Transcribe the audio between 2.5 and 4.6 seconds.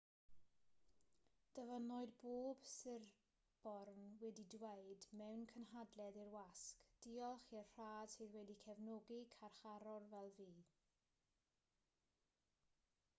siriporn wedi